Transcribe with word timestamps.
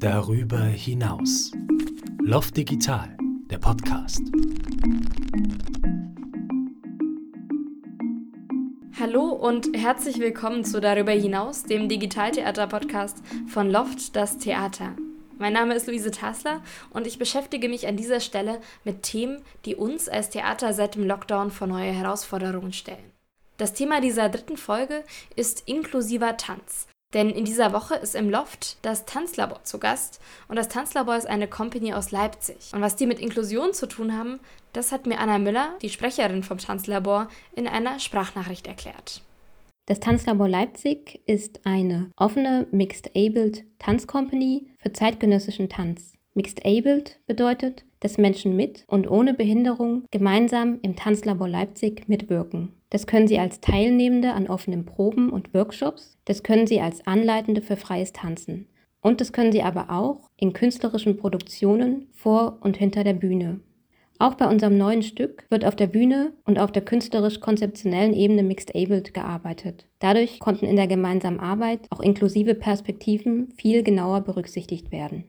Darüber 0.00 0.60
hinaus. 0.60 1.50
Loft 2.22 2.56
Digital, 2.56 3.16
der 3.50 3.58
Podcast. 3.58 4.20
Hallo 9.00 9.30
und 9.30 9.76
herzlich 9.76 10.20
willkommen 10.20 10.64
zu 10.64 10.80
Darüber 10.80 11.10
hinaus, 11.10 11.64
dem 11.64 11.88
Digitaltheater-Podcast 11.88 13.16
von 13.48 13.72
Loft, 13.72 14.14
das 14.14 14.38
Theater. 14.38 14.94
Mein 15.36 15.54
Name 15.54 15.74
ist 15.74 15.88
Luise 15.88 16.12
Tassler 16.12 16.62
und 16.90 17.08
ich 17.08 17.18
beschäftige 17.18 17.68
mich 17.68 17.88
an 17.88 17.96
dieser 17.96 18.20
Stelle 18.20 18.60
mit 18.84 19.02
Themen, 19.02 19.42
die 19.64 19.74
uns 19.74 20.08
als 20.08 20.30
Theater 20.30 20.74
seit 20.74 20.94
dem 20.94 21.08
Lockdown 21.08 21.50
vor 21.50 21.66
neue 21.66 21.90
Herausforderungen 21.90 22.72
stellen. 22.72 23.10
Das 23.56 23.74
Thema 23.74 24.00
dieser 24.00 24.28
dritten 24.28 24.58
Folge 24.58 25.02
ist 25.34 25.64
inklusiver 25.66 26.36
Tanz. 26.36 26.86
Denn 27.14 27.30
in 27.30 27.46
dieser 27.46 27.72
Woche 27.72 27.94
ist 27.94 28.14
im 28.14 28.28
Loft 28.28 28.76
das 28.82 29.06
Tanzlabor 29.06 29.64
zu 29.64 29.78
Gast 29.78 30.20
und 30.46 30.56
das 30.56 30.68
Tanzlabor 30.68 31.16
ist 31.16 31.26
eine 31.26 31.48
Company 31.48 31.94
aus 31.94 32.10
Leipzig. 32.10 32.72
Und 32.72 32.82
was 32.82 32.96
die 32.96 33.06
mit 33.06 33.18
Inklusion 33.18 33.72
zu 33.72 33.86
tun 33.86 34.16
haben, 34.16 34.40
das 34.74 34.92
hat 34.92 35.06
mir 35.06 35.18
Anna 35.18 35.38
Müller, 35.38 35.74
die 35.80 35.88
Sprecherin 35.88 36.42
vom 36.42 36.58
Tanzlabor, 36.58 37.28
in 37.54 37.66
einer 37.66 37.98
Sprachnachricht 37.98 38.66
erklärt. 38.66 39.22
Das 39.86 40.00
Tanzlabor 40.00 40.48
Leipzig 40.48 41.22
ist 41.24 41.64
eine 41.64 42.10
offene 42.14 42.66
Mixed-Abled 42.72 43.64
Tanzcompany 43.78 44.66
für 44.76 44.92
zeitgenössischen 44.92 45.70
Tanz. 45.70 46.12
Mixed-Abled 46.34 47.20
bedeutet, 47.26 47.86
dass 48.00 48.18
Menschen 48.18 48.56
mit 48.56 48.84
und 48.86 49.10
ohne 49.10 49.34
Behinderung 49.34 50.04
gemeinsam 50.10 50.78
im 50.82 50.96
Tanzlabor 50.96 51.48
Leipzig 51.48 52.08
mitwirken. 52.08 52.72
Das 52.90 53.06
können 53.06 53.28
Sie 53.28 53.38
als 53.38 53.60
Teilnehmende 53.60 54.32
an 54.32 54.48
offenen 54.48 54.84
Proben 54.86 55.30
und 55.30 55.52
Workshops, 55.54 56.16
das 56.24 56.42
können 56.42 56.66
Sie 56.66 56.80
als 56.80 57.06
Anleitende 57.06 57.62
für 57.62 57.76
freies 57.76 58.12
Tanzen. 58.12 58.66
Und 59.00 59.20
das 59.20 59.32
können 59.32 59.52
Sie 59.52 59.62
aber 59.62 59.90
auch 59.90 60.28
in 60.36 60.52
künstlerischen 60.52 61.16
Produktionen 61.16 62.08
vor 62.12 62.58
und 62.60 62.76
hinter 62.76 63.04
der 63.04 63.14
Bühne. 63.14 63.60
Auch 64.20 64.34
bei 64.34 64.48
unserem 64.48 64.76
neuen 64.76 65.02
Stück 65.02 65.46
wird 65.48 65.64
auf 65.64 65.76
der 65.76 65.86
Bühne 65.86 66.32
und 66.44 66.58
auf 66.58 66.72
der 66.72 66.82
künstlerisch-konzeptionellen 66.84 68.14
Ebene 68.14 68.42
Mixed 68.42 68.74
Abled 68.74 69.14
gearbeitet. 69.14 69.86
Dadurch 70.00 70.40
konnten 70.40 70.66
in 70.66 70.74
der 70.74 70.88
gemeinsamen 70.88 71.38
Arbeit 71.38 71.86
auch 71.90 72.00
inklusive 72.00 72.56
Perspektiven 72.56 73.52
viel 73.56 73.84
genauer 73.84 74.22
berücksichtigt 74.22 74.90
werden. 74.90 75.24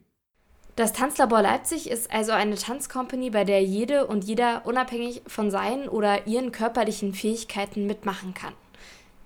Das 0.80 0.94
Tanzlabor 0.94 1.42
Leipzig 1.42 1.90
ist 1.90 2.10
also 2.10 2.32
eine 2.32 2.56
Tanzcompany, 2.56 3.32
bei 3.32 3.44
der 3.44 3.62
jede 3.62 4.08
und 4.08 4.24
jeder 4.24 4.66
unabhängig 4.66 5.22
von 5.28 5.52
seinen 5.52 5.90
oder 5.90 6.26
ihren 6.26 6.54
körperlichen 6.54 7.14
Fähigkeiten 7.14 7.86
mitmachen 7.86 8.34
kann. 8.34 8.54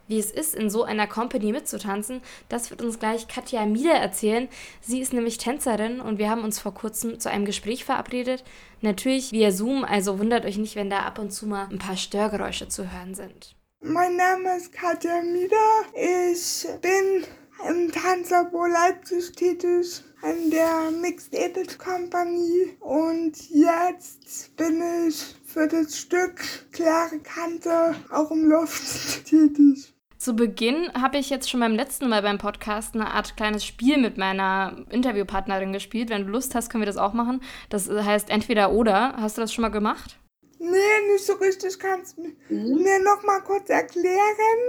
Wie 0.07 0.17
es 0.17 0.31
ist, 0.31 0.55
in 0.55 0.71
so 0.71 0.83
einer 0.83 1.05
Company 1.05 1.51
mitzutanzen, 1.51 2.21
das 2.49 2.71
wird 2.71 2.81
uns 2.81 2.97
gleich 2.97 3.27
Katja 3.27 3.67
Mieder 3.67 3.93
erzählen. 3.93 4.49
Sie 4.81 4.99
ist 4.99 5.13
nämlich 5.13 5.37
Tänzerin 5.37 5.99
und 6.01 6.17
wir 6.17 6.31
haben 6.31 6.43
uns 6.43 6.57
vor 6.57 6.73
kurzem 6.73 7.19
zu 7.19 7.29
einem 7.29 7.45
Gespräch 7.45 7.85
verabredet. 7.85 8.43
Natürlich 8.81 9.31
via 9.31 9.51
Zoom, 9.51 9.83
also 9.83 10.17
wundert 10.17 10.45
euch 10.45 10.57
nicht, 10.57 10.75
wenn 10.75 10.89
da 10.89 11.01
ab 11.01 11.19
und 11.19 11.29
zu 11.29 11.45
mal 11.45 11.67
ein 11.69 11.77
paar 11.77 11.97
Störgeräusche 11.97 12.67
zu 12.67 12.91
hören 12.91 13.13
sind. 13.13 13.55
Mein 13.79 14.15
Name 14.15 14.57
ist 14.57 14.73
Katja 14.73 15.21
Mieder. 15.21 15.83
Ich 15.93 16.65
bin 16.81 17.25
im 17.69 17.91
Tanzlabor 17.91 18.67
Leipzig 18.67 19.31
tätig 19.33 20.01
an 20.21 20.49
der 20.49 20.91
Mixed 20.91 21.33
Edit 21.33 21.79
Company 21.79 22.75
und 22.79 23.49
jetzt 23.49 24.55
bin 24.57 24.81
ich 25.07 25.35
für 25.45 25.67
das 25.67 25.97
Stück 25.97 26.41
Klare 26.71 27.19
Kante 27.19 27.95
auch 28.11 28.31
im 28.31 28.49
Loft 28.49 29.25
tätig. 29.25 29.93
Zu 30.17 30.35
Beginn 30.35 30.89
habe 30.93 31.17
ich 31.17 31.29
jetzt 31.29 31.49
schon 31.49 31.59
beim 31.59 31.75
letzten 31.75 32.07
Mal 32.07 32.21
beim 32.21 32.37
Podcast 32.37 32.95
eine 32.95 33.11
Art 33.11 33.35
kleines 33.35 33.65
Spiel 33.65 33.97
mit 33.97 34.17
meiner 34.17 34.85
Interviewpartnerin 34.89 35.73
gespielt. 35.73 36.09
Wenn 36.09 36.25
du 36.25 36.31
Lust 36.31 36.55
hast, 36.55 36.69
können 36.69 36.81
wir 36.81 36.85
das 36.85 36.95
auch 36.95 37.13
machen. 37.13 37.41
Das 37.69 37.89
heißt 37.89 38.29
entweder 38.29 38.71
oder. 38.71 39.15
Hast 39.17 39.37
du 39.37 39.41
das 39.41 39.53
schon 39.53 39.63
mal 39.63 39.69
gemacht? 39.69 40.17
Nee, 40.63 41.11
nicht 41.11 41.25
so 41.25 41.33
richtig. 41.33 41.77
Kannst 41.77 42.17
du 42.17 42.21
mhm. 42.21 42.81
mir 42.81 42.99
noch 42.99 43.21
mal 43.23 43.41
kurz 43.41 43.69
erklären? 43.69 44.61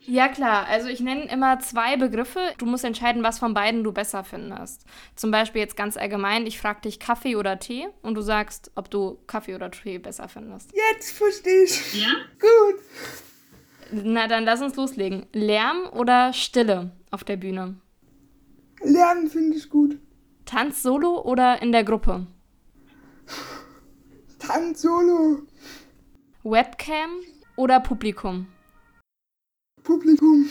Ja, 0.00 0.28
klar. 0.28 0.66
Also 0.66 0.88
ich 0.88 1.00
nenne 1.00 1.30
immer 1.30 1.58
zwei 1.60 1.96
Begriffe. 1.96 2.40
Du 2.58 2.66
musst 2.66 2.84
entscheiden, 2.84 3.22
was 3.22 3.38
von 3.38 3.54
beiden 3.54 3.82
du 3.82 3.90
besser 3.90 4.22
findest. 4.22 4.84
Zum 5.16 5.30
Beispiel 5.30 5.62
jetzt 5.62 5.78
ganz 5.78 5.96
allgemein, 5.96 6.46
ich 6.46 6.60
frage 6.60 6.82
dich 6.82 7.00
Kaffee 7.00 7.36
oder 7.36 7.58
Tee 7.58 7.88
und 8.02 8.16
du 8.16 8.20
sagst, 8.20 8.70
ob 8.74 8.90
du 8.90 9.18
Kaffee 9.26 9.54
oder 9.54 9.70
Tee 9.70 9.98
besser 9.98 10.28
findest. 10.28 10.72
Jetzt 10.74 11.12
verstehe 11.12 11.64
ich. 11.64 12.02
Ja? 12.02 12.10
Gut. 12.38 12.80
Na, 13.92 14.28
dann 14.28 14.44
lass 14.44 14.60
uns 14.60 14.76
loslegen. 14.76 15.26
Lärm 15.32 15.88
oder 15.92 16.34
Stille 16.34 16.92
auf 17.10 17.24
der 17.24 17.36
Bühne? 17.36 17.76
Lärm 18.82 19.28
finde 19.28 19.56
ich 19.56 19.70
gut. 19.70 19.98
Tanz 20.44 20.82
solo 20.82 21.22
oder 21.22 21.62
in 21.62 21.72
der 21.72 21.84
Gruppe? 21.84 22.26
Tanz 24.50 24.82
solo. 24.82 25.42
Webcam 26.42 27.20
oder 27.54 27.78
Publikum? 27.78 28.48
Publikum. 29.84 30.50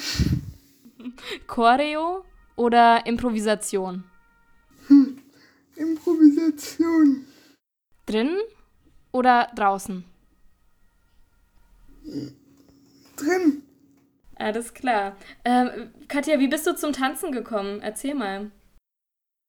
Choreo 1.47 2.23
oder 2.55 3.05
Improvisation? 3.05 4.05
Hm. 4.87 5.21
Improvisation. 5.75 7.25
Drin 8.05 8.37
oder 9.11 9.51
draußen? 9.53 10.05
Drin. 13.17 13.63
Alles 14.35 14.73
klar. 14.73 15.17
Ähm, 15.43 15.91
Katja, 16.07 16.39
wie 16.39 16.47
bist 16.47 16.65
du 16.65 16.73
zum 16.73 16.93
Tanzen 16.93 17.33
gekommen? 17.33 17.81
Erzähl 17.81 18.15
mal. 18.15 18.49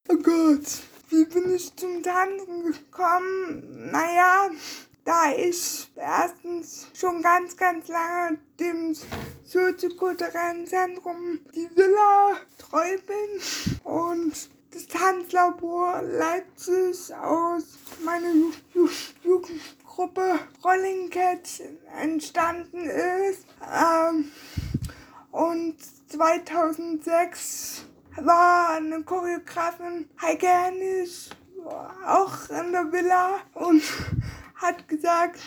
Oh 0.09 0.16
Gott, 0.16 0.83
wie 1.10 1.25
bin 1.25 1.54
ich 1.54 1.75
zum 1.75 2.03
Tanzen 2.03 2.72
gekommen? 2.72 3.91
Naja, 3.91 4.48
da 5.04 5.32
ich 5.32 5.91
erstens 5.97 6.87
schon 6.94 7.21
ganz, 7.21 7.56
ganz 7.56 7.88
lange 7.88 8.38
dem 8.60 8.94
soziokulturellen 9.44 10.66
Zentrum 10.66 11.41
die 11.54 11.69
Villa 11.75 12.37
treu 12.59 12.97
bin 13.06 13.41
und 13.82 14.32
das 14.72 14.87
Tanzlabor 14.87 16.00
Leipzig 16.03 17.12
aus 17.12 17.65
meiner 18.04 18.32
Jugendgruppe 19.25 20.38
Rolling 20.65 21.10
Cat 21.10 21.60
entstanden 22.00 22.88
ist. 22.88 23.47
Ähm, 23.69 24.31
und 25.32 25.77
2006 26.09 27.84
war 28.25 28.71
eine 28.71 29.03
Choreografin 29.03 30.09
Heike 30.21 30.47
Hennig 30.47 31.31
auch 32.07 32.49
in 32.49 32.73
der 32.73 32.91
Villa 32.93 33.41
und 33.55 33.83
hat 34.57 34.89
gesagt, 34.89 35.41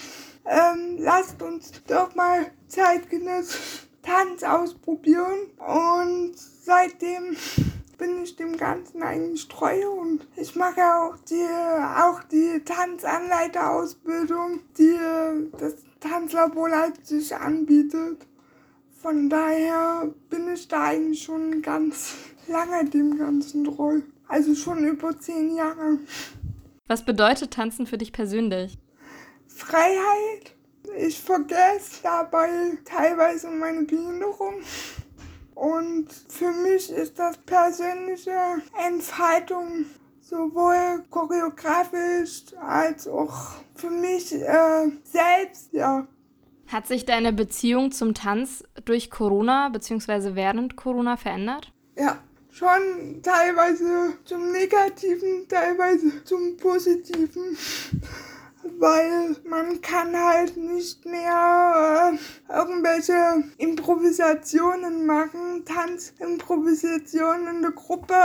ähm, 0.45 0.97
lasst 0.99 1.41
uns 1.41 1.71
doch 1.87 2.13
mal 2.15 2.51
zeitgenössisch 2.67 3.87
Tanz 4.03 4.43
ausprobieren. 4.43 5.49
Und 5.57 6.33
seitdem 6.35 7.35
bin 7.97 8.23
ich 8.23 8.35
dem 8.35 8.57
Ganzen 8.57 9.01
eigentlich 9.01 9.47
treu 9.47 9.89
und 9.89 10.27
ich 10.35 10.55
mache 10.55 10.81
auch 10.81 11.15
die, 11.29 11.47
auch 11.97 12.21
die 12.23 12.61
Tanzanleiterausbildung, 12.65 14.59
die 14.77 14.97
das 15.57 15.75
Tanzlabor 15.99 16.69
Leipzig 16.69 17.33
anbietet. 17.35 18.27
Von 19.01 19.29
daher 19.29 20.13
bin 20.29 20.53
ich 20.53 20.67
da 20.67 20.83
eigentlich 20.83 21.23
schon 21.23 21.61
ganz 21.61 22.15
lange 22.47 22.89
dem 22.89 23.17
Ganzen 23.17 23.63
treu. 23.63 24.01
Also 24.27 24.55
schon 24.55 24.83
über 24.85 25.17
zehn 25.19 25.55
Jahre. 25.55 25.99
Was 26.87 27.05
bedeutet 27.05 27.51
Tanzen 27.51 27.85
für 27.85 27.97
dich 27.97 28.11
persönlich? 28.11 28.77
Freiheit. 29.47 30.55
Ich 30.97 31.19
vergesse 31.19 32.01
dabei 32.03 32.49
teilweise 32.85 33.49
meine 33.49 33.83
Behinderung. 33.83 34.55
Und 35.55 36.07
für 36.27 36.51
mich 36.51 36.89
ist 36.91 37.19
das 37.19 37.37
persönliche 37.37 38.31
Entfaltung 38.87 39.85
sowohl 40.21 41.03
choreografisch 41.09 42.43
als 42.59 43.07
auch 43.07 43.51
für 43.75 43.89
mich 43.89 44.33
äh, 44.33 44.91
selbst, 45.03 45.71
ja. 45.73 46.07
Hat 46.67 46.87
sich 46.87 47.05
deine 47.05 47.33
Beziehung 47.33 47.91
zum 47.91 48.13
Tanz 48.13 48.63
durch 48.85 49.11
Corona 49.11 49.69
bzw. 49.69 50.35
während 50.35 50.75
Corona 50.75 51.17
verändert? 51.17 51.71
Ja, 51.95 52.17
schon 52.53 53.21
teilweise 53.21 54.13
zum 54.23 54.51
Negativen, 54.51 55.47
teilweise 55.49 56.23
zum 56.23 56.55
Positiven 56.57 57.57
weil 58.79 59.35
man 59.47 59.81
kann 59.81 60.15
halt 60.17 60.55
nicht 60.57 61.05
mehr 61.05 62.13
äh, 62.13 62.53
irgendwelche 62.53 63.43
Improvisationen 63.57 65.05
machen, 65.05 65.65
Tanzimprovisationen 65.65 67.55
in 67.55 67.61
der 67.61 67.71
Gruppe, 67.71 68.15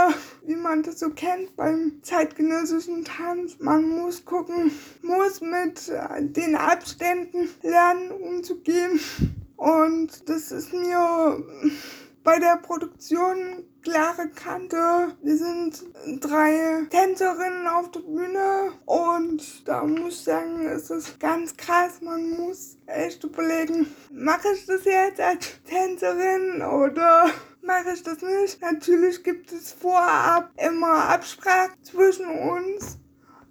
wie 0.45 0.55
man 0.55 0.83
das 0.83 0.99
so 0.99 1.09
kennt 1.09 1.55
beim 1.55 1.99
zeitgenössischen 2.03 3.03
Tanz. 3.03 3.57
Man 3.59 3.89
muss 3.89 4.23
gucken, 4.25 4.71
muss 5.01 5.41
mit 5.41 5.89
äh, 5.89 6.23
den 6.23 6.55
Abständen 6.55 7.49
lernen 7.61 8.11
umzugehen 8.11 8.99
und 9.57 10.29
das 10.29 10.51
ist 10.51 10.73
mir 10.73 11.43
bei 12.29 12.37
der 12.37 12.57
Produktion 12.57 13.65
klare 13.81 14.29
Kante. 14.29 15.15
Wir 15.23 15.35
sind 15.35 15.83
drei 16.21 16.85
Tänzerinnen 16.91 17.65
auf 17.65 17.89
der 17.89 18.01
Bühne 18.01 18.71
und 18.85 19.67
da 19.67 19.83
muss 19.83 20.13
ich 20.13 20.23
sagen, 20.25 20.63
es 20.67 20.91
ist 20.91 21.19
ganz 21.19 21.57
krass. 21.57 22.01
Man 22.03 22.29
muss 22.37 22.77
echt 22.85 23.23
überlegen, 23.23 23.87
mache 24.11 24.47
ich 24.53 24.63
das 24.67 24.85
jetzt 24.85 25.19
als 25.19 25.47
Tänzerin 25.63 26.61
oder 26.61 27.31
mache 27.63 27.93
ich 27.95 28.03
das 28.03 28.21
nicht? 28.21 28.61
Natürlich 28.61 29.23
gibt 29.23 29.51
es 29.51 29.71
vorab 29.71 30.51
immer 30.55 31.09
Absprachen 31.09 31.83
zwischen 31.83 32.27
uns. 32.27 32.99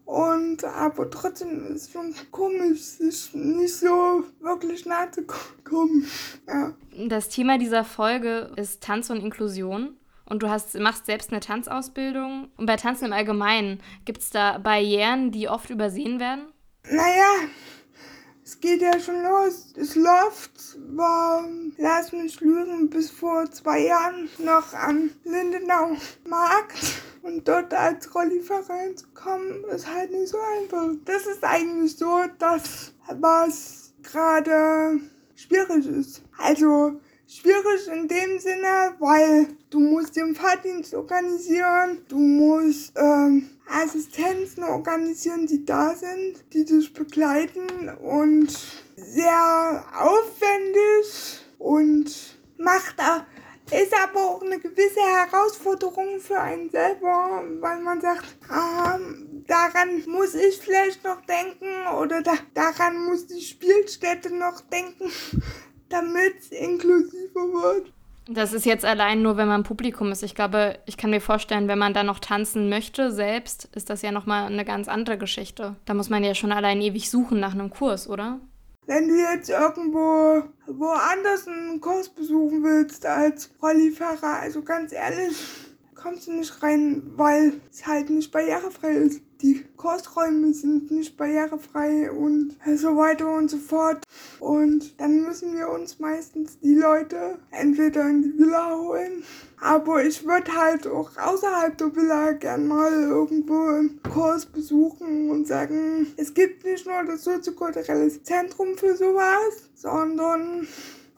Und 0.08 0.64
aber 0.64 1.10
trotzdem 1.10 1.66
ist 1.74 1.82
es 1.82 1.92
schon 1.92 2.14
komisch, 2.30 2.80
sich 2.80 3.34
nicht 3.34 3.76
so 3.76 4.24
wirklich 4.40 4.86
nahe 4.86 5.10
zu 5.10 5.22
kommen. 5.64 6.06
Ja. 6.46 6.72
Das 7.08 7.28
Thema 7.28 7.58
dieser 7.58 7.84
Folge 7.84 8.50
ist 8.56 8.82
Tanz 8.82 9.10
und 9.10 9.20
Inklusion. 9.20 9.98
Und 10.24 10.42
du 10.42 10.48
hast, 10.48 10.78
machst 10.78 11.04
selbst 11.04 11.30
eine 11.30 11.40
Tanzausbildung. 11.40 12.48
Und 12.56 12.64
bei 12.64 12.76
Tanzen 12.76 13.04
im 13.04 13.12
Allgemeinen, 13.12 13.82
gibt 14.06 14.22
es 14.22 14.30
da 14.30 14.56
Barrieren, 14.56 15.30
die 15.30 15.50
oft 15.50 15.68
übersehen 15.68 16.18
werden? 16.18 16.54
Naja, 16.84 17.46
es 18.48 18.60
geht 18.60 18.80
ja 18.80 18.98
schon 18.98 19.22
los. 19.22 19.74
Das 19.74 19.94
Loft 19.94 20.78
war, 20.96 21.46
lass 21.76 22.12
mich 22.12 22.40
lügen, 22.40 22.88
bis 22.88 23.10
vor 23.10 23.50
zwei 23.50 23.80
Jahren 23.80 24.30
noch 24.38 24.72
am 24.72 25.10
Lindenau 25.24 25.98
Markt. 26.26 27.02
Und 27.20 27.46
dort 27.46 27.74
als 27.74 28.14
Rollifahrer 28.14 28.70
reinzukommen, 28.70 29.64
ist 29.64 29.92
halt 29.92 30.12
nicht 30.12 30.28
so 30.28 30.38
einfach. 30.56 30.88
Das 31.04 31.26
ist 31.26 31.44
eigentlich 31.44 31.94
so 31.94 32.22
das, 32.38 32.94
was 33.20 33.92
gerade 34.02 34.98
schwierig 35.36 35.86
ist. 35.86 36.22
Also 36.38 36.98
schwierig 37.26 37.86
in 37.92 38.08
dem 38.08 38.38
Sinne, 38.38 38.94
weil 38.98 39.48
du 39.68 39.78
musst 39.78 40.16
den 40.16 40.34
Fahrdienst 40.34 40.94
organisieren, 40.94 41.98
du 42.08 42.16
musst 42.18 42.94
ähm, 42.96 43.50
Assistenzen 43.70 44.64
organisieren, 44.64 45.46
die 45.46 45.64
da 45.64 45.94
sind, 45.94 46.44
die 46.52 46.64
dich 46.64 46.92
begleiten 46.92 47.88
und 47.88 48.56
sehr 48.96 49.84
aufwendig 49.94 51.40
und 51.58 52.38
macht 52.56 53.00
auch 53.00 53.22
ist 53.70 53.94
aber 53.94 54.20
auch 54.20 54.42
eine 54.42 54.58
gewisse 54.58 55.00
Herausforderung 55.00 56.20
für 56.20 56.40
einen 56.40 56.70
selber, 56.70 57.44
weil 57.60 57.80
man 57.80 58.00
sagt, 58.00 58.24
ah, 58.48 58.98
daran 59.46 60.04
muss 60.06 60.34
ich 60.34 60.58
vielleicht 60.58 61.04
noch 61.04 61.20
denken 61.26 61.86
oder 62.00 62.22
da, 62.22 62.32
daran 62.54 63.04
muss 63.04 63.26
die 63.26 63.42
Spielstätte 63.42 64.34
noch 64.34 64.62
denken, 64.62 65.10
damit 65.90 66.38
es 66.40 66.50
inklusiver 66.50 67.52
wird. 67.52 67.92
Das 68.30 68.52
ist 68.52 68.66
jetzt 68.66 68.84
allein 68.84 69.22
nur, 69.22 69.38
wenn 69.38 69.48
man 69.48 69.62
Publikum 69.62 70.12
ist. 70.12 70.22
Ich 70.22 70.34
glaube, 70.34 70.78
ich 70.84 70.98
kann 70.98 71.08
mir 71.08 71.20
vorstellen, 71.22 71.66
wenn 71.66 71.78
man 71.78 71.94
da 71.94 72.04
noch 72.04 72.18
tanzen 72.18 72.68
möchte 72.68 73.10
selbst, 73.10 73.70
ist 73.74 73.88
das 73.88 74.02
ja 74.02 74.12
nochmal 74.12 74.52
eine 74.52 74.66
ganz 74.66 74.86
andere 74.86 75.16
Geschichte. 75.16 75.76
Da 75.86 75.94
muss 75.94 76.10
man 76.10 76.22
ja 76.22 76.34
schon 76.34 76.52
allein 76.52 76.82
ewig 76.82 77.10
suchen 77.10 77.40
nach 77.40 77.54
einem 77.54 77.70
Kurs, 77.70 78.06
oder? 78.06 78.38
Wenn 78.86 79.08
du 79.08 79.14
jetzt 79.14 79.48
irgendwo 79.48 80.42
woanders 80.66 81.48
einen 81.48 81.80
Kurs 81.80 82.10
besuchen 82.10 82.62
willst 82.62 83.06
als 83.06 83.50
Rollifahrer, 83.62 84.40
also 84.40 84.62
ganz 84.62 84.92
ehrlich, 84.92 85.36
kommst 85.94 86.26
du 86.26 86.32
nicht 86.32 86.62
rein, 86.62 87.02
weil 87.16 87.54
es 87.70 87.86
halt 87.86 88.10
nicht 88.10 88.30
barrierefrei 88.30 88.92
ist 88.92 89.22
die 89.40 89.64
Kursräume 89.76 90.52
sind 90.52 90.90
nicht 90.90 91.16
barrierefrei 91.16 92.10
und 92.10 92.56
so 92.76 92.96
weiter 92.96 93.30
und 93.30 93.50
so 93.50 93.58
fort. 93.58 94.04
Und 94.40 95.00
dann 95.00 95.22
müssen 95.22 95.56
wir 95.56 95.68
uns 95.68 95.98
meistens 95.98 96.58
die 96.60 96.74
Leute 96.74 97.38
entweder 97.50 98.08
in 98.08 98.22
die 98.22 98.38
Villa 98.38 98.76
holen, 98.76 99.22
aber 99.60 100.04
ich 100.04 100.24
würde 100.26 100.52
halt 100.52 100.86
auch 100.86 101.10
außerhalb 101.16 101.76
der 101.76 101.94
Villa 101.94 102.32
gern 102.32 102.68
mal 102.68 102.92
irgendwo 102.92 103.58
einen 103.66 104.00
Kurs 104.02 104.46
besuchen 104.46 105.30
und 105.30 105.46
sagen, 105.46 106.06
es 106.16 106.34
gibt 106.34 106.64
nicht 106.64 106.86
nur 106.86 107.04
das 107.04 107.24
soziokulturelle 107.24 108.22
Zentrum 108.22 108.76
für 108.76 108.96
sowas, 108.96 109.70
sondern 109.74 110.66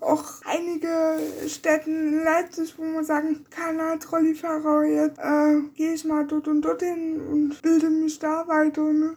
auch 0.01 0.25
einige 0.45 1.19
Städten 1.49 2.09
in 2.09 2.25
Leipzig, 2.25 2.75
wo 2.79 2.85
man 2.85 3.05
sagen 3.05 3.45
kann, 3.51 3.79
als 3.81 4.07
Trolleyfahrer, 4.07 4.85
jetzt 4.85 5.19
äh, 5.19 5.61
gehe 5.75 5.95
ich 5.95 6.05
mal 6.05 6.27
dort 6.27 6.49
und 6.49 6.63
dorthin 6.63 7.21
und 7.21 7.63
bilde 7.63 7.91
mich 7.91 8.19
da 8.19 8.47
weiter. 8.49 8.83
Ne? 8.83 9.17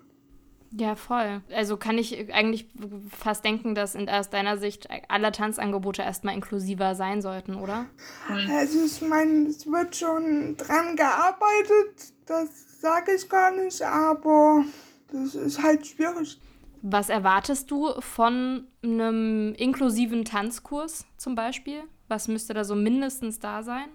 Ja, 0.76 0.96
voll. 0.96 1.42
Also 1.56 1.78
kann 1.78 2.00
ich 2.00 2.34
eigentlich 2.34 2.68
fast 3.16 3.46
denken, 3.46 3.76
dass 3.76 3.94
in, 3.94 4.10
aus 4.10 4.32
deiner 4.32 4.58
Sicht 4.58 4.88
alle 5.08 5.32
Tanzangebote 5.32 6.02
erstmal 6.02 6.34
inklusiver 6.34 6.96
sein 6.96 7.22
sollten, 7.22 7.56
oder? 7.56 7.86
Also 8.28 8.84
ich 8.84 9.02
meine, 9.08 9.50
es 9.50 9.68
wird 9.68 9.96
schon 9.96 10.58
dran 10.58 10.96
gearbeitet, 10.96 12.14
das 12.26 12.50
sage 12.82 13.14
ich 13.14 13.30
gar 13.30 13.52
nicht, 13.52 13.84
aber 13.84 14.66
das 15.12 15.36
ist 15.36 15.62
halt 15.62 15.86
schwierig. 15.86 16.40
Was 16.86 17.08
erwartest 17.08 17.72
du 17.72 17.90
von 18.02 18.68
einem 18.84 19.54
inklusiven 19.56 20.26
Tanzkurs 20.26 21.06
zum 21.16 21.34
Beispiel? 21.34 21.80
Was 22.10 22.28
müsste 22.28 22.54
da 22.54 22.66
so 22.66 22.76
mindestens 22.76 23.40
da 23.40 23.64
sein? 23.64 23.88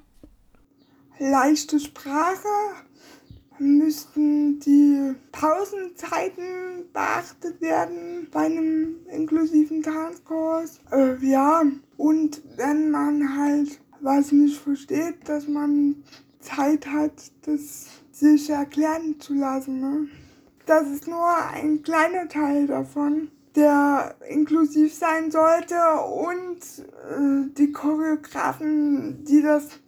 Leichte 1.18 1.78
Sprache, 1.80 2.48
müssten 3.58 4.58
die 4.60 5.14
Pausenzeiten 5.32 6.86
beachtet 6.94 7.60
werden 7.60 8.28
bei 8.30 8.46
einem 8.46 8.96
inklusiven 9.10 9.82
Tanzkurs. 9.82 10.80
Äh, 10.90 11.16
ja, 11.26 11.62
und 11.98 12.42
wenn 12.56 12.90
man 12.90 13.36
halt 13.36 13.80
was 14.00 14.32
nicht 14.32 14.56
versteht, 14.56 15.28
dass 15.28 15.46
man 15.46 15.96
Zeit 16.40 16.86
hat, 16.86 17.12
das 17.42 17.88
sich 18.12 18.48
erklären 18.48 19.20
zu 19.20 19.34
lassen. 19.34 19.80
Ne? 19.80 20.08
Das 20.68 20.86
ist 20.88 21.08
nur 21.08 21.28
ein 21.52 21.82
kleiner 21.82 22.28
Teil 22.28 22.66
davon, 22.66 23.30
der 23.56 24.14
inklusiv 24.28 24.94
sein 24.94 25.30
sollte 25.30 25.74
und 26.02 26.60
äh, 26.80 27.50
die 27.56 27.72
Choreografen, 27.72 29.24
die 29.24 29.42
das 29.42 29.80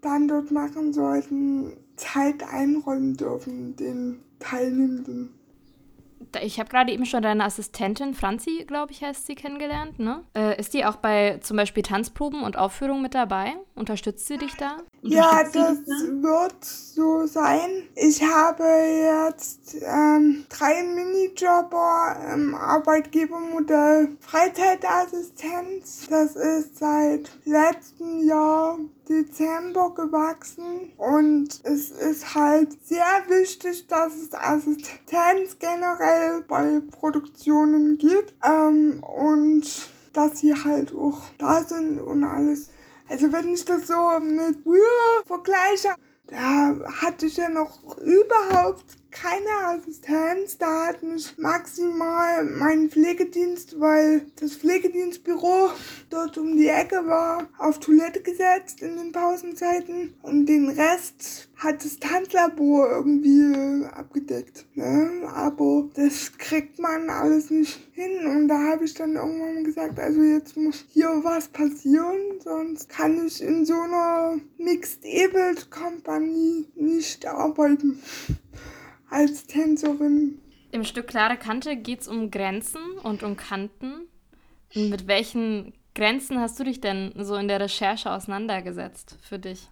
dann 0.00 0.28
dort 0.28 0.50
machen 0.50 0.92
sollten, 0.92 1.76
Zeit 1.96 2.42
einräumen 2.52 3.16
dürfen 3.16 3.74
den 3.76 4.22
Teilnehmenden 4.38 5.36
ich 6.42 6.58
habe 6.58 6.68
gerade 6.68 6.92
eben 6.92 7.06
schon 7.06 7.22
deine 7.22 7.44
Assistentin, 7.44 8.14
Franzi, 8.14 8.64
glaube 8.66 8.92
ich, 8.92 9.02
heißt 9.02 9.26
sie, 9.26 9.34
kennengelernt. 9.34 9.98
Ne? 9.98 10.24
Äh, 10.34 10.58
ist 10.58 10.74
die 10.74 10.84
auch 10.84 10.96
bei 10.96 11.38
zum 11.38 11.56
Beispiel 11.56 11.82
Tanzproben 11.82 12.42
und 12.42 12.56
Aufführungen 12.56 13.02
mit 13.02 13.14
dabei? 13.14 13.54
Unterstützt 13.74 14.26
sie 14.26 14.38
dich 14.38 14.54
da? 14.54 14.78
Ja, 15.02 15.44
das 15.44 15.78
wird 15.86 16.54
sein. 17.26 17.88
Ich 17.94 18.22
habe 18.22 18.64
jetzt 18.64 19.76
ähm, 19.82 20.44
drei 20.48 20.82
Minijobber 20.82 22.16
im 22.32 22.54
Arbeitgebermodell 22.54 24.16
Freizeitassistenz. 24.20 26.06
Das 26.08 26.36
ist 26.36 26.78
seit 26.78 27.30
letztem 27.44 28.26
Jahr 28.26 28.78
Dezember 29.08 29.94
gewachsen 29.94 30.92
und 30.96 31.60
es 31.62 31.90
ist 31.90 32.34
halt 32.34 32.76
sehr 32.84 33.22
wichtig, 33.28 33.86
dass 33.86 34.14
es 34.16 34.34
Assistenz 34.34 35.58
generell 35.58 36.42
bei 36.48 36.80
Produktionen 36.90 37.98
gibt 37.98 38.34
ähm, 38.44 39.02
und 39.02 39.90
dass 40.12 40.38
sie 40.40 40.54
halt 40.54 40.94
auch 40.94 41.20
da 41.38 41.62
sind 41.62 42.00
und 42.00 42.24
alles. 42.24 42.70
Also 43.08 43.32
wenn 43.32 43.54
ich 43.54 43.64
das 43.64 43.86
so 43.86 44.18
mit 44.20 44.62
früher 44.64 45.24
vergleiche, 45.26 45.94
da 46.26 46.76
hatte 47.00 47.26
ich 47.26 47.36
ja 47.36 47.48
noch 47.48 47.96
überhaupt 47.98 48.84
keine 49.20 49.78
Assistenz. 49.78 50.58
Da 50.58 50.88
hat 50.88 51.02
mich 51.02 51.36
maximal 51.38 52.44
mein 52.44 52.90
Pflegedienst, 52.90 53.80
weil 53.80 54.26
das 54.38 54.56
Pflegedienstbüro 54.56 55.70
dort 56.10 56.36
um 56.38 56.56
die 56.56 56.68
Ecke 56.68 57.06
war, 57.06 57.48
auf 57.58 57.80
Toilette 57.80 58.20
gesetzt 58.20 58.82
in 58.82 58.96
den 58.96 59.12
Pausenzeiten. 59.12 60.14
Und 60.22 60.46
den 60.46 60.68
Rest 60.68 61.48
hat 61.56 61.84
das 61.84 61.98
Tanzlabor 61.98 62.90
irgendwie 62.90 63.86
abgedeckt. 63.86 64.66
Ne? 64.74 65.22
Aber 65.34 65.88
das 65.94 66.36
kriegt 66.36 66.78
man 66.78 67.08
alles 67.08 67.50
nicht 67.50 67.80
hin. 67.92 68.26
Und 68.26 68.48
da 68.48 68.58
habe 68.72 68.84
ich 68.84 68.94
dann 68.94 69.14
irgendwann 69.14 69.64
gesagt, 69.64 69.98
also 69.98 70.20
jetzt 70.20 70.56
muss 70.56 70.84
hier 70.90 71.20
was 71.22 71.48
passieren, 71.48 72.18
sonst 72.44 72.88
kann 72.88 73.26
ich 73.26 73.42
in 73.42 73.64
so 73.64 73.74
einer 73.74 74.38
Mixed 74.58 75.04
Abled 75.04 75.70
Company 75.70 76.66
nicht 76.74 77.26
arbeiten 77.26 78.02
als 79.10 79.46
Tänzerin. 79.46 80.40
Im 80.72 80.84
Stück 80.84 81.06
Klare 81.06 81.36
Kante 81.36 81.76
geht 81.76 82.02
es 82.02 82.08
um 82.08 82.30
Grenzen 82.30 82.80
und 83.02 83.22
um 83.22 83.36
Kanten. 83.36 84.08
Und 84.74 84.90
mit 84.90 85.06
welchen 85.06 85.72
Grenzen 85.94 86.40
hast 86.40 86.58
du 86.58 86.64
dich 86.64 86.80
denn 86.80 87.12
so 87.16 87.36
in 87.36 87.48
der 87.48 87.60
Recherche 87.60 88.10
auseinandergesetzt 88.10 89.16
für 89.22 89.38
dich? 89.38 89.70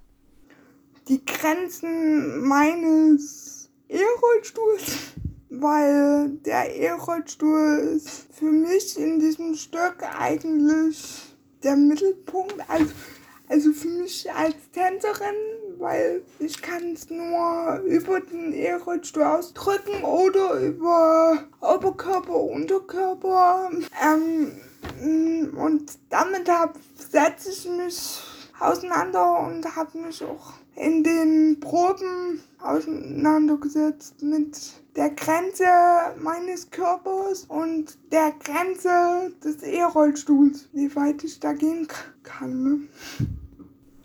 Die 1.08 1.24
Grenzen 1.24 2.46
meines 2.46 3.70
E-Rollstuhls, 3.88 4.96
weil 5.50 6.30
der 6.46 6.74
E-Rollstuhl 6.74 7.94
ist 7.96 8.28
für 8.32 8.50
mich 8.50 8.98
in 8.98 9.18
diesem 9.18 9.54
Stück 9.54 10.02
eigentlich 10.18 11.22
der 11.62 11.76
Mittelpunkt. 11.76 12.54
Also 12.68 12.90
Also 13.48 13.72
für 13.72 13.88
mich 13.88 14.32
als 14.32 14.56
Tänzerin, 14.72 15.36
weil 15.78 16.22
ich 16.38 16.60
kann 16.60 16.92
es 16.92 17.10
nur 17.10 17.80
über 17.86 18.20
den 18.20 18.52
E-Rollstuhl 18.52 19.22
ausdrücken 19.22 20.02
oder 20.04 20.60
über 20.60 21.38
Oberkörper, 21.60 22.36
Unterkörper. 22.36 23.70
Ähm, 24.02 24.52
und 25.56 25.98
damit 26.10 26.48
setze 26.94 27.50
ich 27.50 27.68
mich 27.68 28.20
auseinander 28.60 29.40
und 29.40 29.76
habe 29.76 29.98
mich 29.98 30.22
auch 30.22 30.54
in 30.76 31.04
den 31.04 31.60
Proben 31.60 32.42
auseinandergesetzt 32.60 34.22
mit 34.22 34.58
der 34.96 35.10
Grenze 35.10 35.64
meines 36.20 36.70
Körpers 36.70 37.44
und 37.44 37.98
der 38.12 38.32
Grenze 38.32 39.32
des 39.44 39.62
E-Rollstuhls, 39.62 40.68
wie 40.72 40.94
weit 40.96 41.22
ich 41.24 41.40
da 41.40 41.52
gehen 41.52 41.88
kann. 42.22 42.62
Ne? 42.62 42.80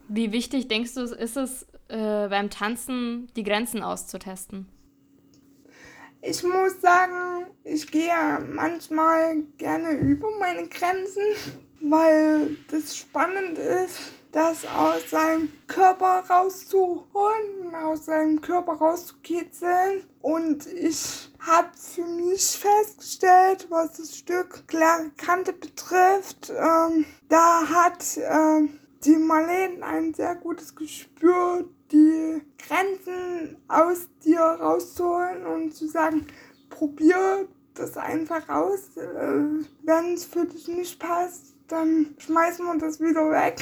Wie 0.10 0.32
wichtig 0.32 0.68
denkst 0.68 0.96
du, 0.96 1.02
ist 1.02 1.38
es 1.38 1.64
äh, 1.88 2.28
beim 2.28 2.50
Tanzen, 2.50 3.32
die 3.36 3.44
Grenzen 3.44 3.84
auszutesten? 3.84 4.68
Ich 6.22 6.44
muss 6.44 6.82
sagen, 6.82 7.46
ich 7.64 7.90
gehe 7.90 8.12
manchmal 8.52 9.44
gerne 9.58 9.92
über 9.92 10.28
meine 10.40 10.68
Grenzen, 10.68 11.24
weil 11.80 12.58
das 12.70 12.98
spannend 12.98 13.58
ist 13.58 14.12
das 14.32 14.66
aus 14.66 15.10
seinem 15.10 15.52
Körper 15.68 16.24
rauszuholen, 16.30 17.74
aus 17.74 18.06
seinem 18.06 18.42
Körper 18.42 18.74
rauszukitzeln. 18.74 20.04
Und 20.22 20.68
ich 20.68 21.30
habe 21.40 21.70
für 21.76 22.06
mich 22.06 22.60
festgestellt, 22.60 23.68
was 23.70 23.98
das 23.98 24.16
Stück 24.16 24.68
klare 24.68 25.10
Kante 25.18 25.54
betrifft, 25.54 26.52
ähm, 26.52 27.06
da 27.28 27.68
hat 27.68 28.06
ähm, 28.18 28.80
die 29.04 29.16
Marlene 29.16 29.84
ein 29.84 30.14
sehr 30.14 30.36
gutes 30.36 30.76
Gespür, 30.76 31.66
die 31.92 32.42
Grenzen 32.58 33.58
aus 33.68 34.08
dir 34.24 34.42
rauszuholen 34.42 35.46
und 35.46 35.74
zu 35.74 35.88
sagen, 35.88 36.28
probier 36.70 37.48
das 37.74 37.98
einfach 37.98 38.48
aus. 38.50 38.98
Äh, 38.98 39.66
Wenn 39.84 40.14
es 40.14 40.26
für 40.26 40.46
dich 40.46 40.68
nicht 40.68 41.00
passt, 41.00 41.56
dann 41.68 42.16
schmeißen 42.18 42.66
wir 42.66 42.78
das 42.78 43.00
wieder 43.00 43.30
weg. 43.32 43.58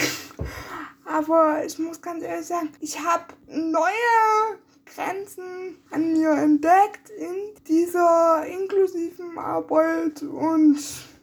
Aber 1.04 1.64
ich 1.64 1.78
muss 1.78 2.02
ganz 2.02 2.22
ehrlich 2.22 2.46
sagen, 2.46 2.70
ich 2.80 2.98
habe 3.00 3.24
neue 3.46 4.58
Grenzen 4.84 5.78
an 5.90 6.12
mir 6.12 6.30
entdeckt 6.32 7.10
in 7.10 7.54
dieser 7.66 8.44
inklusiven 8.46 9.38
Arbeit 9.38 10.22
und 10.22 10.78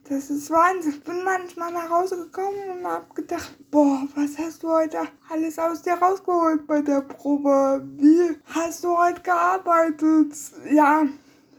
das 0.08 0.30
ist 0.30 0.50
Wahnsinn. 0.50 0.94
Ich 0.94 1.04
bin 1.04 1.24
manchmal 1.24 1.72
nach 1.72 1.90
Hause 1.90 2.18
gekommen 2.18 2.78
und 2.78 2.86
habe 2.86 3.14
gedacht, 3.14 3.56
boah, 3.72 4.08
was 4.16 4.38
hast 4.38 4.64
du 4.64 4.70
heute 4.70 5.00
alles 5.30 5.60
aus 5.60 5.82
dir 5.82 5.94
rausgeholt 5.94 6.66
bei 6.68 6.82
der 6.82 7.02
Probe? 7.02 7.88
Wie 7.98 8.38
hast 8.46 8.84
du 8.84 8.98
heute 8.98 9.22
gearbeitet? 9.22 10.34
Ja, 10.72 11.06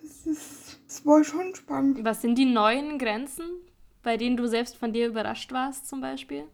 das, 0.03 0.27
ist, 0.27 0.81
das 0.87 1.07
war 1.07 1.23
schon 1.25 1.55
spannend. 1.55 2.05
Was 2.05 2.23
sind 2.23 2.37
die 2.37 2.47
neuen 2.47 2.99
Grenzen? 2.99 3.45
bei 4.07 4.17
denen 4.17 4.37
du 4.37 4.47
selbst 4.47 4.77
von 4.77 4.93
dir 4.93 5.09
überrascht 5.09 5.53
warst 5.53 5.89
zum 5.89 6.01
Beispiel? 6.01 6.45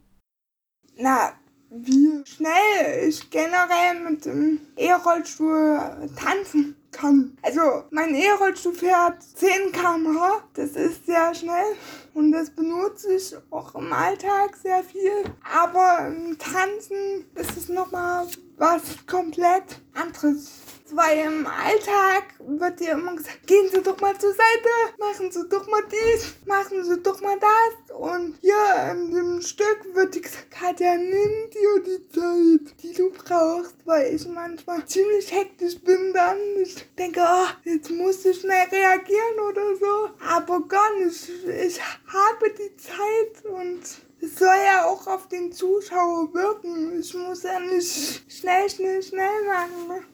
Na, 0.97 1.35
wie 1.69 2.25
schnell 2.25 3.07
ich 3.07 3.29
generell 3.29 4.01
mit 4.09 4.25
dem 4.25 4.59
E-Rollstuhl 4.75 5.79
tanzen 6.17 6.75
kann. 6.93 7.37
Also 7.43 7.85
mein 7.91 8.15
E-Rollstuhl 8.15 8.75
fährt 8.75 9.23
10 9.23 9.73
km/h, 9.73 10.43
das 10.55 10.71
ist 10.71 11.07
sehr 11.07 11.35
schnell 11.35 11.75
und 12.15 12.33
das 12.33 12.51
benutze 12.51 13.15
ich 13.15 13.35
auch 13.51 13.75
im 13.75 13.93
Alltag 13.93 14.57
sehr 14.63 14.85
viel. 14.85 15.25
Aber 15.43 16.07
im 16.07 16.39
Tanzen 16.39 17.27
ist 17.35 17.57
es 17.57 17.69
nochmal 17.69 18.27
was 18.57 18.83
komplett 19.07 19.81
anderes 19.95 20.51
weil 20.95 21.27
im 21.27 21.47
Alltag 21.47 22.25
wird 22.39 22.81
dir 22.81 22.93
immer 22.93 23.17
gesagt, 23.17 23.47
gehen 23.47 23.69
Sie 23.73 23.83
doch 23.83 23.99
mal 24.01 24.19
zur 24.19 24.33
Seite, 24.33 24.69
machen 24.99 25.31
Sie 25.31 25.49
doch 25.49 25.67
mal 25.69 25.83
dies, 25.91 26.35
machen 26.47 26.85
Sie 26.85 27.01
doch 27.03 27.21
mal 27.21 27.39
das. 27.39 27.97
Und 27.97 28.37
hier 28.41 28.93
in 28.93 29.11
dem 29.11 29.41
Stück 29.41 29.95
wird 29.95 30.15
dir 30.15 30.21
gesagt, 30.21 30.51
Katja, 30.51 30.97
nimm 30.97 31.51
dir 31.51 31.83
die 31.85 32.09
Zeit, 32.09 32.83
die 32.83 32.93
du 32.93 33.11
brauchst, 33.11 33.77
weil 33.85 34.15
ich 34.15 34.27
manchmal 34.27 34.85
ziemlich 34.87 35.33
hektisch 35.33 35.81
bin 35.81 36.13
dann. 36.13 36.39
Ich 36.63 36.77
denke, 36.99 37.21
oh, 37.21 37.49
jetzt 37.65 37.91
muss 37.91 38.25
ich 38.25 38.41
schnell 38.41 38.69
reagieren 38.71 39.41
oder 39.49 39.77
so. 39.77 40.11
Aber 40.27 40.61
gar 40.69 40.95
nicht. 40.97 41.29
Ich 41.47 41.81
habe 42.07 42.51
die 42.51 42.77
Zeit 42.77 43.45
und 43.45 43.81
es 44.21 44.39
soll 44.39 44.49
ja 44.65 44.85
auch 44.85 45.05
auf 45.09 45.29
den 45.29 45.51
Zuschauer 45.51 46.33
wirken. 46.33 47.01
Ich 47.01 47.13
muss 47.15 47.43
ja 47.43 47.59
nicht 47.59 48.23
schnell, 48.31 48.71
schnell, 48.71 49.03
schnell 49.03 49.45
machen. 49.47 50.05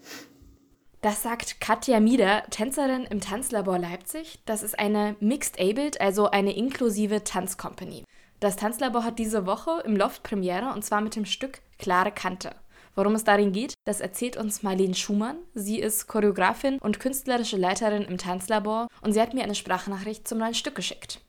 Das 1.01 1.23
sagt 1.23 1.61
Katja 1.61 2.01
Mieder, 2.01 2.43
Tänzerin 2.51 3.05
im 3.05 3.21
Tanzlabor 3.21 3.79
Leipzig. 3.79 4.41
Das 4.47 4.65
ist 4.65 4.77
eine 4.77 5.15
Mixed 5.21 5.61
Abled, 5.61 6.01
also 6.01 6.29
eine 6.29 6.57
inklusive 6.57 7.23
Tanzcompany. 7.23 8.03
Das 8.41 8.57
Tanzlabor 8.57 9.05
hat 9.05 9.21
diese 9.21 9.47
Woche 9.47 9.81
im 9.85 9.95
Loft 9.95 10.25
Premiere 10.25 10.73
und 10.75 10.85
zwar 10.85 11.01
mit 11.01 11.15
dem 11.15 11.25
Stück 11.25 11.61
Klare 11.79 12.11
Kante. 12.11 12.51
Worum 12.97 13.15
es 13.15 13.23
darin 13.23 13.53
geht, 13.53 13.75
das 13.85 14.01
erzählt 14.01 14.37
uns 14.37 14.65
Marlene 14.65 14.97
Schumann. 14.97 15.39
Sie 15.55 15.79
ist 15.79 16.09
Choreografin 16.09 16.81
und 16.81 16.99
künstlerische 16.99 17.57
Leiterin 17.57 18.03
im 18.03 18.19
Tanzlabor 18.19 18.89
und 19.01 19.13
sie 19.13 19.21
hat 19.21 19.35
mir 19.35 19.45
eine 19.45 19.55
Sprachnachricht 19.55 20.27
zum 20.27 20.39
neuen 20.39 20.55
Stück 20.55 20.75
geschickt. 20.75 21.21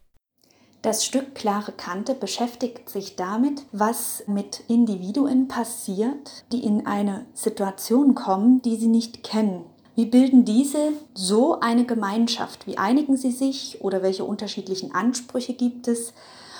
Das 0.81 1.05
Stück 1.05 1.35
Klare 1.35 1.73
Kante 1.73 2.13
beschäftigt 2.13 2.89
sich 2.89 3.17
damit, 3.17 3.63
was 3.73 4.23
mit 4.27 4.63
Individuen 4.69 5.49
passiert, 5.49 6.45
die 6.53 6.63
in 6.63 6.85
eine 6.85 7.25
Situation 7.33 8.15
kommen, 8.15 8.61
die 8.61 8.77
sie 8.77 8.87
nicht 8.87 9.21
kennen. 9.21 9.65
Wie 9.95 10.05
bilden 10.05 10.45
diese 10.45 10.93
so 11.13 11.59
eine 11.59 11.83
Gemeinschaft? 11.85 12.65
Wie 12.65 12.77
einigen 12.77 13.17
sie 13.17 13.31
sich 13.31 13.81
oder 13.81 14.01
welche 14.03 14.23
unterschiedlichen 14.23 14.95
Ansprüche 14.95 15.53
gibt 15.53 15.89
es? 15.89 16.13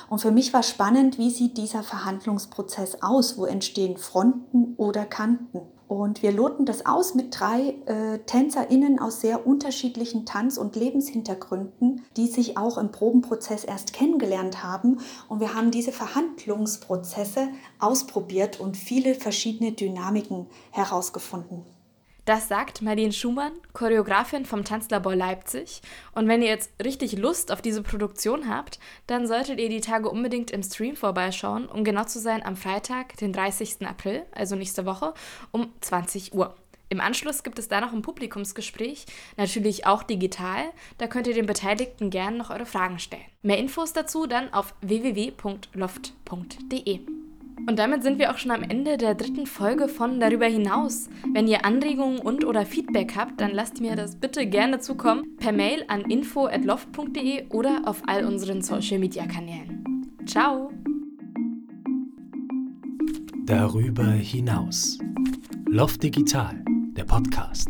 Und 0.10 0.20
für 0.20 0.32
mich 0.32 0.54
war 0.54 0.64
spannend, 0.64 1.18
wie 1.18 1.30
sieht 1.30 1.58
dieser 1.58 1.84
Verhandlungsprozess 1.84 3.02
aus? 3.02 3.38
Wo 3.38 3.46
entstehen 3.46 3.98
Fronten 3.98 4.74
oder 4.78 5.06
Kanten? 5.06 5.62
Und 5.88 6.22
wir 6.22 6.32
loten 6.32 6.66
das 6.66 6.86
aus 6.86 7.16
mit 7.16 7.40
drei 7.40 7.76
äh, 7.88 8.20
TänzerInnen 8.20 9.00
aus 9.00 9.22
sehr 9.22 9.48
unterschiedlichen 9.48 10.24
Tanz- 10.26 10.60
und 10.60 10.76
Lebenshintergründen, 10.76 12.04
die 12.16 12.28
sich 12.28 12.58
auch 12.58 12.78
im 12.78 12.92
Probenprozess 12.92 13.64
erst 13.64 13.94
kennengelernt 13.94 14.64
haben. 14.64 15.00
Und 15.30 15.40
wir 15.40 15.56
haben 15.56 15.72
diese 15.72 15.92
Verhandlungsprozesse 15.92 17.50
ausprobiert 17.80 18.60
und 18.60 18.78
viele 18.78 19.16
verschiedene 19.16 19.72
Dynamiken 19.72 20.46
herausgefunden. 20.70 21.66
Das 22.30 22.48
sagt 22.48 22.84
Marlene 22.84 23.12
Schumann, 23.12 23.54
Choreografin 23.74 24.46
vom 24.46 24.64
Tanzlabor 24.64 25.16
Leipzig. 25.16 25.82
Und 26.12 26.28
wenn 26.28 26.44
ihr 26.44 26.50
jetzt 26.50 26.72
richtig 26.80 27.18
Lust 27.18 27.52
auf 27.52 27.64
diese 27.64 27.82
Produktion 27.82 28.48
habt, 28.48 28.78
dann 29.08 29.26
solltet 29.26 29.60
ihr 29.60 29.70
die 29.70 29.82
Tage 29.82 30.12
unbedingt 30.12 30.52
im 30.52 30.62
Stream 30.62 30.96
vorbeischauen, 30.96 31.66
um 31.66 31.84
genau 31.84 32.04
zu 32.04 32.20
sein 32.20 32.46
am 32.46 32.56
Freitag, 32.56 33.18
den 33.18 33.34
30. 33.34 33.88
April, 33.88 34.28
also 34.32 34.56
nächste 34.56 34.86
Woche, 34.86 35.16
um 35.50 35.74
20 35.82 36.36
Uhr. 36.36 36.54
Im 36.90 37.02
Anschluss 37.02 37.42
gibt 37.42 37.58
es 37.58 37.68
da 37.68 37.82
noch 37.82 37.94
ein 37.94 38.04
Publikumsgespräch, 38.04 39.08
natürlich 39.36 39.88
auch 39.88 40.04
digital. 40.04 40.66
Da 41.00 41.08
könnt 41.08 41.26
ihr 41.26 41.34
den 41.34 41.48
Beteiligten 41.48 42.12
gerne 42.12 42.38
noch 42.38 42.52
eure 42.52 42.68
Fragen 42.68 43.00
stellen. 43.00 43.26
Mehr 43.42 43.58
Infos 43.58 43.92
dazu 43.92 44.28
dann 44.28 44.54
auf 44.54 44.76
www.loft.de. 44.82 45.40
Und 47.68 47.78
damit 47.78 48.04
sind 48.04 48.20
wir 48.20 48.32
auch 48.32 48.38
schon 48.38 48.52
am 48.52 48.64
Ende 48.64 48.98
der 48.98 49.16
dritten 49.16 49.46
Folge 49.46 49.88
von 49.88 50.20
Darüber 50.20 50.46
hinaus. 50.46 51.10
Wenn 51.34 51.48
ihr 51.48 51.66
Anregungen 51.66 52.20
und 52.20 52.46
oder 52.46 52.66
Feedback 52.66 53.16
habt, 53.16 53.40
dann 53.42 53.52
lasst 53.52 53.82
mir 53.82 53.96
das 53.96 54.16
bitte 54.16 54.46
gerne 54.48 54.80
zukommen 54.80 55.38
per 55.38 55.52
Mail 55.52 55.86
an 55.88 56.02
info@loft.de 56.02 57.50
oder 57.50 57.82
auf 57.86 58.02
all 58.08 58.26
unseren 58.26 58.62
Social 58.62 59.00
Media 59.00 59.26
Kanälen. 59.26 59.84
Ciao. 60.26 60.72
Darüber 63.46 64.06
hinaus. 64.06 64.98
Loft 65.68 66.04
Digital, 66.04 66.64
der 66.96 67.04
Podcast. 67.04 67.70